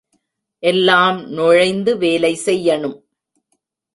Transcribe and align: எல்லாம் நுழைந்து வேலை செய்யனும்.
எல்லாம் 0.63 1.19
நுழைந்து 1.29 1.97
வேலை 1.97 2.33
செய்யனும். 2.45 2.97